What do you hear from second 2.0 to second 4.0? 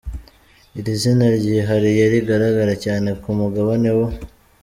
rigaragara cyane ku mugabane